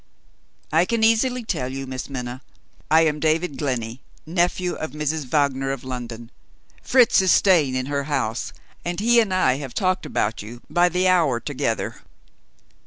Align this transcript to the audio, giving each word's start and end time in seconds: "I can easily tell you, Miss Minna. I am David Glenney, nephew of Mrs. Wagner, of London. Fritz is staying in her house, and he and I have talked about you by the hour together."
"I 0.73 0.85
can 0.85 1.03
easily 1.03 1.43
tell 1.43 1.69
you, 1.71 1.85
Miss 1.85 2.09
Minna. 2.09 2.41
I 2.89 3.01
am 3.01 3.19
David 3.19 3.55
Glenney, 3.59 4.01
nephew 4.25 4.73
of 4.73 4.93
Mrs. 4.93 5.25
Wagner, 5.25 5.69
of 5.71 5.83
London. 5.83 6.31
Fritz 6.81 7.21
is 7.21 7.31
staying 7.31 7.75
in 7.75 7.85
her 7.85 8.05
house, 8.05 8.51
and 8.83 8.99
he 8.99 9.19
and 9.19 9.31
I 9.31 9.57
have 9.57 9.75
talked 9.75 10.07
about 10.07 10.41
you 10.41 10.61
by 10.71 10.89
the 10.89 11.07
hour 11.07 11.39
together." 11.39 12.01